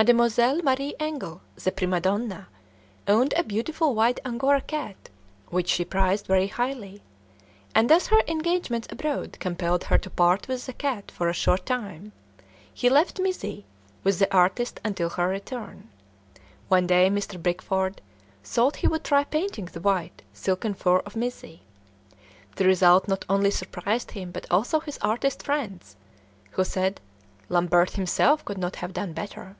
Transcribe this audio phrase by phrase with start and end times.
[0.00, 2.48] Mademoiselle Marie Engle, the prima donna,
[3.06, 4.96] owned a beautiful white Angora cat
[5.50, 7.02] which she prized very highly,
[7.74, 11.66] and as her engagements abroad compelled her to part with the cat for a short
[11.66, 12.12] time,
[12.72, 13.66] she left Mizzi
[14.02, 15.90] with the artist until her return.
[16.68, 17.36] One day Mr.
[17.42, 18.00] Bickford
[18.42, 21.60] thought he would try painting the white, silken fur of Mizzi:
[22.56, 25.94] the result not only surprised him but also his artist friends,
[26.52, 27.02] who said,
[27.50, 29.56] "Lambert himself could not have done better."